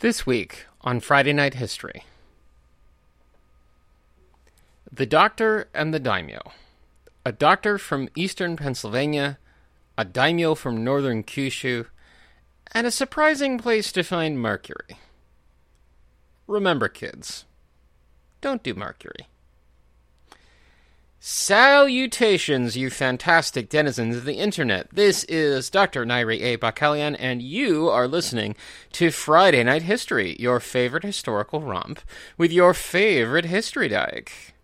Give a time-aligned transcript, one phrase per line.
[0.00, 2.04] This week on Friday Night History
[4.92, 6.52] The Doctor and the Daimyo.
[7.24, 9.38] A doctor from eastern Pennsylvania,
[9.96, 11.86] a daimyo from northern Kyushu,
[12.72, 14.98] and a surprising place to find Mercury.
[16.48, 17.46] Remember, kids,
[18.40, 19.28] don't do Mercury.
[21.46, 24.88] Salutations, you fantastic denizens of the internet.
[24.90, 26.06] This is Dr.
[26.06, 26.56] Nyri A.
[26.56, 28.56] Bakkalian, and you are listening
[28.92, 32.00] to Friday Night History, your favorite historical romp
[32.38, 34.54] with your favorite history dyke.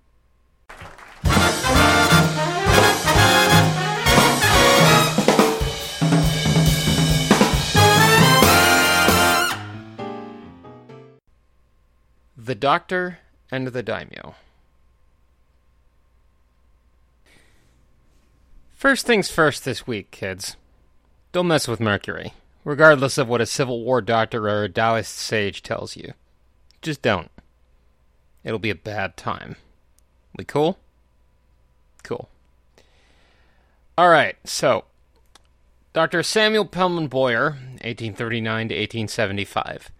[12.38, 13.18] The Doctor
[13.52, 14.34] and the Daimyo.
[18.80, 20.56] First things first this week, kids.
[21.32, 22.32] Don't mess with Mercury,
[22.64, 26.14] regardless of what a Civil War doctor or a Taoist sage tells you.
[26.80, 27.30] Just don't.
[28.42, 29.56] It'll be a bad time.
[30.34, 30.78] We cool?
[32.04, 32.30] Cool.
[33.98, 34.86] Alright, so.
[35.92, 36.22] Dr.
[36.22, 37.50] Samuel Pellman Boyer,
[37.84, 39.90] 1839 to 1875,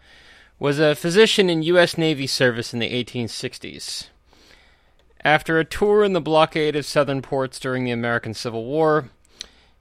[0.59, 1.99] was a physician in U.S.
[1.99, 4.07] Navy service in the 1860s.
[5.25, 9.11] After a tour in the blockade of southern ports during the American Civil War,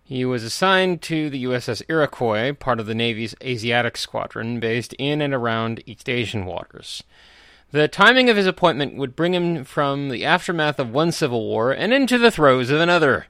[0.03, 5.21] he was assigned to the USS Iroquois, part of the Navy's Asiatic Squadron, based in
[5.21, 7.03] and around East Asian waters.
[7.71, 11.71] The timing of his appointment would bring him from the aftermath of one civil war
[11.71, 13.27] and into the throes of another.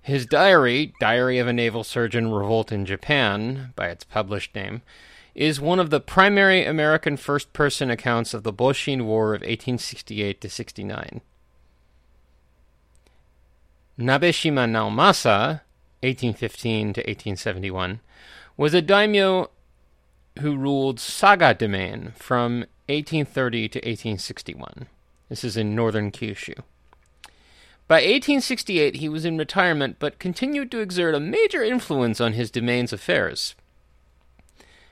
[0.00, 4.82] His diary, Diary of a Naval Surgeon Revolt in Japan, by its published name,
[5.34, 10.40] is one of the primary American first person accounts of the Boshin War of 1868
[10.40, 11.20] to 69.
[13.98, 15.62] Nabeshima Naomasa,
[16.02, 17.98] 1815 to 1871,
[18.56, 19.50] was a daimyo
[20.40, 24.86] who ruled Saga domain from 1830 to 1861.
[25.28, 26.54] This is in northern Kyushu.
[27.88, 32.52] By 1868, he was in retirement but continued to exert a major influence on his
[32.52, 33.56] domain's affairs.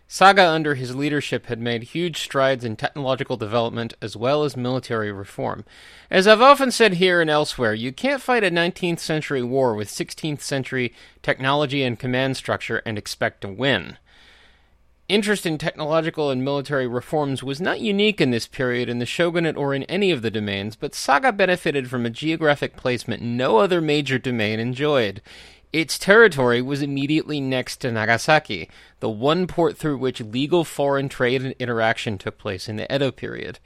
[0.09, 5.11] Saga, under his leadership, had made huge strides in technological development as well as military
[5.11, 5.65] reform.
[6.11, 9.89] As I've often said here and elsewhere, you can't fight a 19th century war with
[9.89, 13.99] 16th century technology and command structure and expect to win.
[15.09, 19.56] Interest in technological and military reforms was not unique in this period in the shogunate
[19.56, 23.81] or in any of the domains, but Saga benefited from a geographic placement no other
[23.81, 25.22] major domain enjoyed.
[25.76, 28.70] Its territory was immediately next to Nagasaki,
[29.00, 33.10] the one port through which legal foreign trade and interaction took place in the Edo
[33.10, 33.59] period.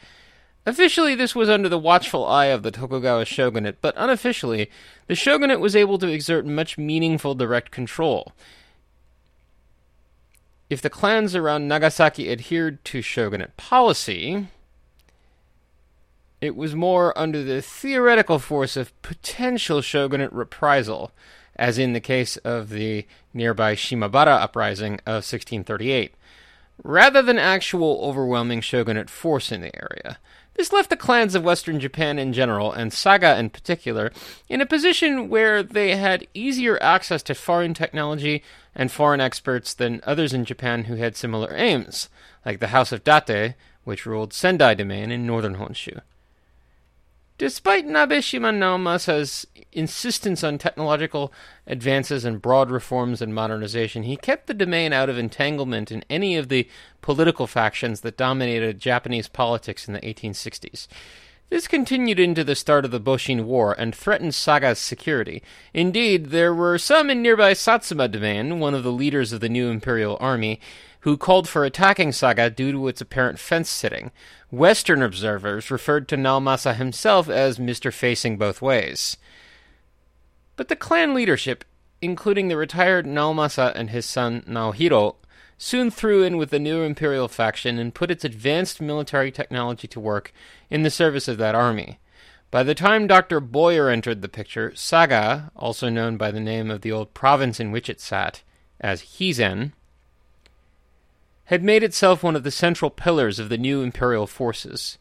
[0.67, 4.69] Officially, this was under the watchful eye of the Tokugawa shogunate, but unofficially,
[5.07, 8.33] the shogunate was able to exert much meaningful direct control.
[10.69, 14.49] If the clans around Nagasaki adhered to shogunate policy,
[16.41, 21.13] it was more under the theoretical force of potential shogunate reprisal
[21.61, 26.15] as in the case of the nearby Shimabara uprising of 1638,
[26.83, 30.19] rather than actual overwhelming shogunate force in the area.
[30.55, 34.11] This left the clans of western Japan in general, and Saga in particular,
[34.49, 38.43] in a position where they had easier access to foreign technology
[38.75, 42.09] and foreign experts than others in Japan who had similar aims,
[42.45, 43.55] like the House of Date,
[43.85, 46.01] which ruled Sendai domain in northern Honshu.
[47.41, 51.33] Despite Nabeshima Naomasa's insistence on technological
[51.67, 56.37] advances and broad reforms and modernization, he kept the domain out of entanglement in any
[56.37, 56.69] of the
[57.01, 60.87] political factions that dominated Japanese politics in the 1860s.
[61.51, 65.43] This continued into the start of the Boshin War and threatened Saga's security.
[65.75, 69.69] Indeed, there were some in nearby Satsuma domain, one of the leaders of the new
[69.69, 70.61] imperial army,
[71.01, 74.13] who called for attacking Saga due to its apparent fence sitting.
[74.53, 77.93] Western observers referred to Naomasa himself as Mr.
[77.93, 79.17] Facing Both Ways.
[80.55, 81.65] But the clan leadership,
[82.01, 85.17] including the retired Naomasa and his son Naohiro,
[85.63, 90.01] soon threw in with the new imperial faction and put its advanced military technology to
[90.01, 90.33] work
[90.71, 91.99] in the service of that army.
[92.51, 93.41] By the time Dr.
[93.41, 97.73] Boyer entered the picture, Saga, also known by the name of the old province in
[97.73, 98.43] which it sat,
[98.81, 99.73] as Hizen,
[101.45, 104.97] had made itself one of the central pillars of the new imperial forces.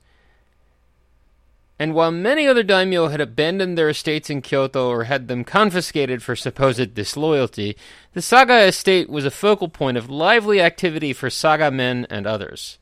[1.82, 6.22] And while many other daimyo had abandoned their estates in Kyoto or had them confiscated
[6.22, 7.78] for supposed disloyalty,
[8.12, 12.80] the Saga estate was a focal point of lively activity for Saga men and others.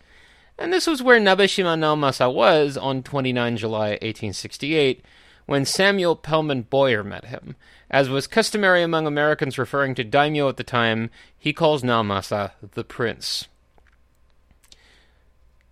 [0.58, 5.06] And this was where Nabeshima Naomasa was on 29 July 1868,
[5.46, 7.56] when Samuel Pellman Boyer met him.
[7.92, 12.84] As was customary among Americans referring to daimyo at the time, he calls Naomasa the
[12.84, 13.48] prince.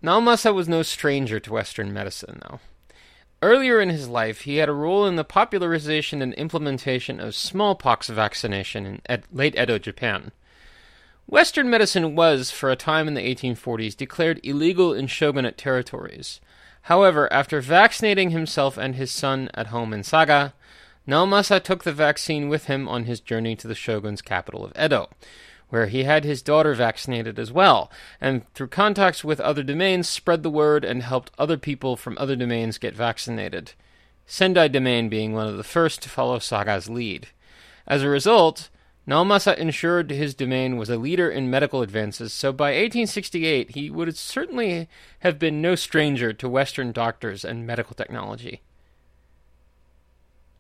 [0.04, 2.60] Naomasa was no stranger to Western medicine, though.
[3.46, 8.08] Earlier in his life, he had a role in the popularization and implementation of smallpox
[8.08, 10.32] vaccination in Ed- late Edo, Japan.
[11.28, 16.42] Western medicine was, for a time in the 1840s, declared illegal in shogunate territories.
[16.90, 20.56] However, after vaccinating himself and his son at home in Saga,
[21.08, 25.08] Naomasa took the vaccine with him on his journey to the shogun's capital of Edo,
[25.70, 27.92] where he had his daughter vaccinated as well,
[28.22, 32.36] and through contacts with other domains spread the word and helped other people from other
[32.36, 33.74] domains get vaccinated.
[34.26, 37.28] Sendai domain being one of the first to follow Saga's lead.
[37.88, 38.70] As a result,
[39.08, 44.18] Naomasa ensured his domain was a leader in medical advances, so by 1868 he would
[44.18, 44.90] certainly
[45.20, 48.62] have been no stranger to Western doctors and medical technology.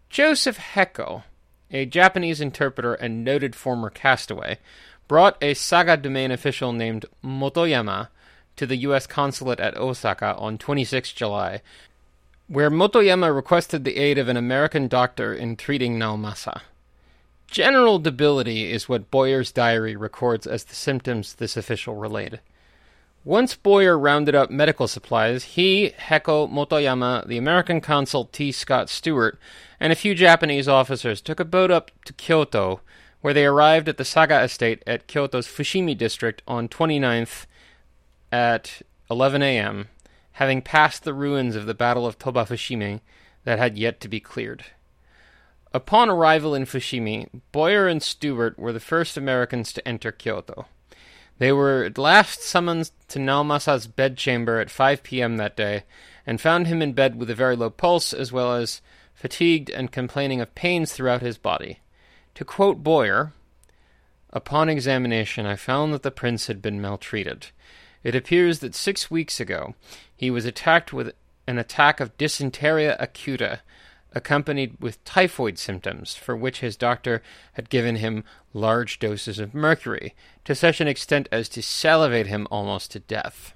[0.09, 1.23] Joseph Heco,
[1.71, 4.59] a Japanese interpreter and noted former castaway,
[5.07, 8.09] brought a Saga domain official named Motoyama
[8.55, 9.07] to the U.S.
[9.07, 11.61] consulate at Osaka on 26 July,
[12.47, 16.61] where Motoyama requested the aid of an American doctor in treating Naomasa.
[17.47, 22.39] General debility is what Boyer's diary records as the symptoms this official relayed.
[23.23, 28.51] Once Boyer rounded up medical supplies, he, Heco Motoyama, the American consul T.
[28.51, 29.39] Scott Stewart,
[29.79, 32.81] and a few Japanese officers took a boat up to Kyoto,
[33.25, 37.47] where they arrived at the Saga estate at Kyoto's Fushimi district on 29th
[38.31, 39.87] at 11 a.m.,
[40.33, 43.01] having passed the ruins of the Battle of Toba Fushimi
[43.43, 44.65] that had yet to be cleared.
[45.73, 50.67] Upon arrival in Fushimi, Boyer and Stewart were the first Americans to enter Kyoto.
[51.39, 55.37] They were at last summoned to Naomasa's bedchamber at 5 p.m.
[55.37, 55.85] that day,
[56.27, 58.83] and found him in bed with a very low pulse, as well as
[59.15, 61.79] fatigued and complaining of pains throughout his body.
[62.35, 63.33] To quote Boyer,
[64.35, 67.47] Upon examination, I found that the prince had been maltreated.
[68.03, 69.75] It appears that six weeks ago
[70.13, 71.13] he was attacked with
[71.47, 73.59] an attack of dysenteria acuta,
[74.11, 77.23] accompanied with typhoid symptoms, for which his doctor
[77.53, 82.45] had given him large doses of mercury, to such an extent as to salivate him
[82.51, 83.53] almost to death.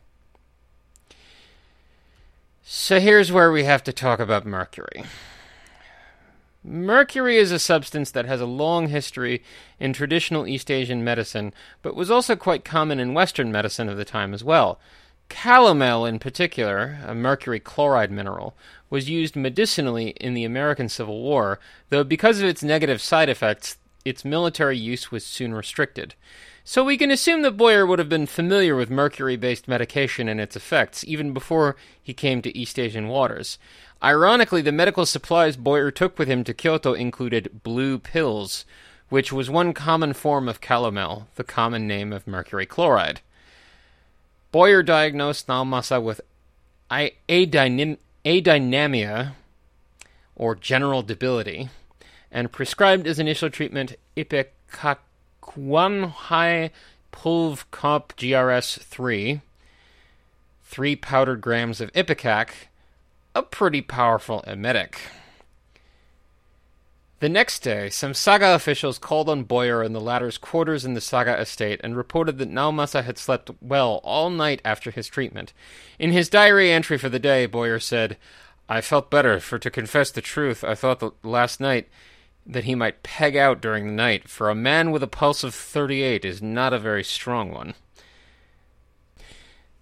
[2.63, 5.03] So here's where we have to talk about mercury.
[6.63, 9.41] Mercury is a substance that has a long history
[9.79, 14.03] in traditional East Asian medicine, but was also quite common in Western medicine of the
[14.03, 14.77] time as well.
[15.29, 18.55] Calomel, in particular, a mercury chloride mineral,
[18.89, 21.59] was used medicinally in the American Civil War,
[21.89, 26.15] though because of its negative side effects, its military use was soon restricted.
[26.69, 30.39] So we can assume that Boyer would have been familiar with mercury based medication and
[30.39, 33.57] its effects even before he came to East Asian waters.
[34.03, 38.65] Ironically, the medical supplies Boyer took with him to Kyoto included blue pills,
[39.09, 43.21] which was one common form of calomel, the common name of mercury chloride.
[44.51, 46.21] Boyer diagnosed Naomasa with
[46.91, 47.97] adynamia,
[50.35, 51.69] or general debility,
[52.31, 53.95] and prescribed as initial treatment
[55.49, 56.71] ipecacuanha
[57.11, 59.41] pulvcomp GRS 3,
[60.63, 62.49] 3 powdered grams of ipecac,
[63.35, 64.99] a pretty powerful emetic.
[67.19, 71.01] The next day, some Saga officials called on Boyer in the latter's quarters in the
[71.01, 75.51] Saga estate and reported that Naomasa had slept well all night after his treatment.
[75.97, 78.15] In his diary entry for the day, Boyer said,
[78.69, 81.89] I felt better, for to confess the truth, I thought that last night
[82.49, 85.53] that he might peg out during the night, for a man with a pulse of
[85.53, 87.75] 38 is not a very strong one.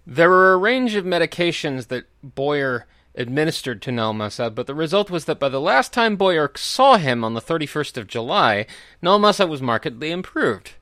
[0.06, 5.24] There were a range of medications that Boyer administered to Naomasa, but the result was
[5.24, 8.66] that by the last time Boyer saw him on the 31st of July,
[9.02, 10.72] Naomasa was markedly improved.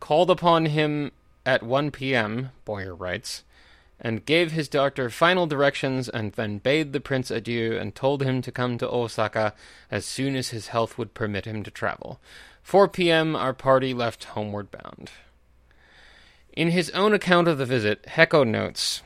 [0.00, 1.12] Called upon him
[1.46, 3.42] at 1 p.m., Boyer writes,
[4.00, 8.40] and gave his doctor final directions and then bade the prince adieu and told him
[8.42, 9.54] to come to Osaka
[9.90, 12.20] as soon as his health would permit him to travel.
[12.62, 15.10] 4 p.m., our party left homeward bound.
[16.52, 19.02] In his own account of the visit, Heco notes,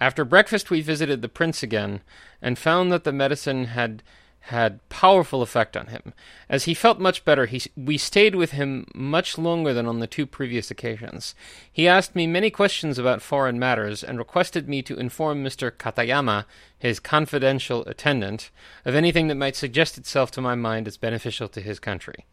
[0.00, 2.00] after breakfast, we visited the prince again
[2.40, 4.02] and found that the medicine had
[4.44, 6.12] had powerful effect on him.
[6.48, 10.06] As he felt much better, he, we stayed with him much longer than on the
[10.06, 11.34] two previous occasions.
[11.70, 15.70] He asked me many questions about foreign matters and requested me to inform Mr.
[15.70, 16.46] Katayama,
[16.78, 18.50] his confidential attendant,
[18.84, 22.24] of anything that might suggest itself to my mind as beneficial to his country.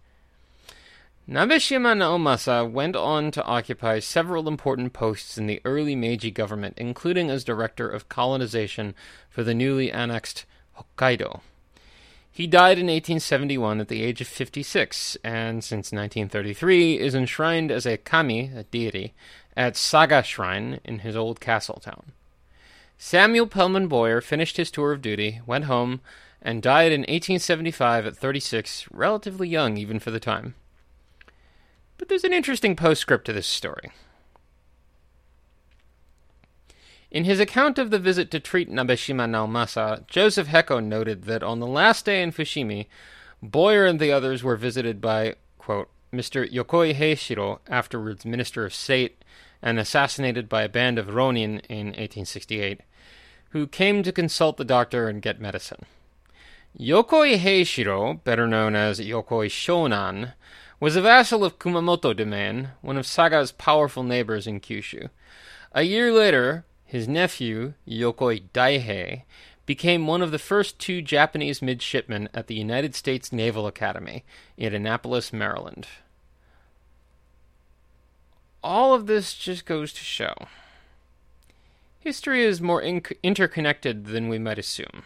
[1.29, 7.29] Nabeshima Naomasa went on to occupy several important posts in the early Meiji government, including
[7.29, 8.95] as director of colonization
[9.29, 10.45] for the newly annexed
[10.77, 11.41] Hokkaido.
[12.38, 17.88] He died in 1871 at the age of 56, and since 1933 is enshrined as
[17.88, 19.15] a kami, a deity,
[19.56, 22.12] at Saga Shrine in his old castle town.
[22.96, 26.00] Samuel Pellman Boyer finished his tour of duty, went home,
[26.39, 30.53] and died in 1875 at 36, relatively young even for the time.
[31.98, 33.89] But there's an interesting postscript to this story.
[37.09, 41.59] In his account of the visit to treat Nabeshima Naomasa, Joseph Heco noted that on
[41.59, 42.87] the last day in Fushimi,
[43.41, 46.49] Boyer and the others were visited by, quote, Mr.
[46.51, 49.23] Yokoi Heishiro, afterwards Minister of State,
[49.61, 52.81] and assassinated by a band of Ronin in 1868,
[53.51, 55.85] who came to consult the doctor and get medicine.
[56.77, 60.33] Yokoi Heishiro, better known as Yokoi Shonan,
[60.79, 65.09] was a vassal of Kumamoto domain, one of Saga's powerful neighbors in Kyushu.
[65.71, 69.24] A year later, his nephew, Yokoi Daihei,
[69.67, 74.24] became one of the first two Japanese midshipmen at the United States Naval Academy
[74.58, 75.88] in Annapolis, Maryland.
[78.63, 80.34] All of this just goes to show
[82.08, 85.03] history is more inc- interconnected than we might assume.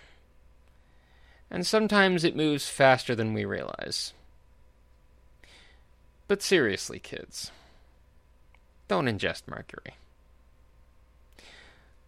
[1.50, 4.14] And sometimes it moves faster than we realize.
[6.28, 7.50] But seriously, kids,
[8.88, 9.96] don't ingest mercury.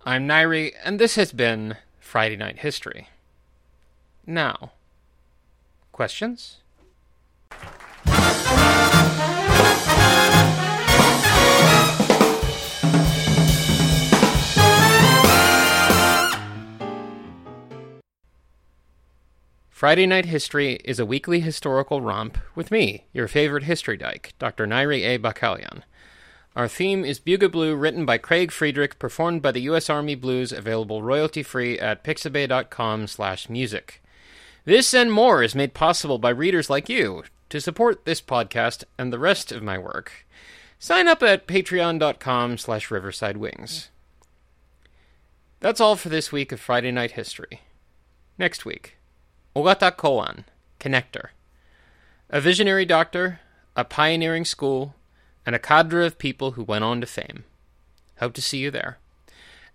[0.05, 3.07] I'm Nyri, and this has been Friday Night History.
[4.27, 4.73] Now,
[5.93, 6.57] questions?
[19.69, 24.67] Friday Night History is a weekly historical romp with me, your favorite history dyke, Dr.
[24.67, 25.17] Nyri A.
[25.17, 25.83] Bakkalian.
[26.55, 29.89] Our theme is Bugle Blue, written by Craig Friedrich, performed by the U.S.
[29.89, 34.03] Army Blues, available royalty-free at pixabay.com slash music.
[34.63, 37.23] This and more is made possible by readers like you.
[37.49, 40.27] To support this podcast and the rest of my work,
[40.77, 43.87] sign up at patreon.com slash riversidewings.
[45.59, 47.61] That's all for this week of Friday Night History.
[48.37, 48.97] Next week,
[49.55, 50.45] Ogata Koan,
[50.79, 51.29] Connector.
[52.29, 53.39] A visionary doctor,
[53.75, 54.95] a pioneering school,
[55.45, 57.43] and a cadre of people who went on to fame.
[58.19, 58.97] Hope to see you there.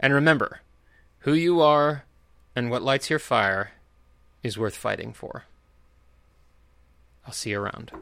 [0.01, 0.61] And remember,
[1.21, 2.05] who you are
[2.55, 3.73] and what lights your fire
[4.43, 5.45] is worth fighting for.
[7.27, 7.93] I'll see you around.